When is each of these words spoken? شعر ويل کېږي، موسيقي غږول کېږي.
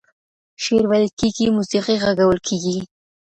شعر 0.63 0.85
ويل 0.91 1.07
کېږي، 1.19 1.45
موسيقي 1.57 1.95
غږول 2.03 2.39
کېږي. 2.47 2.77